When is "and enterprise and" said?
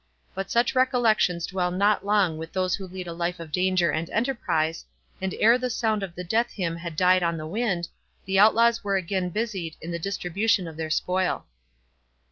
3.91-5.31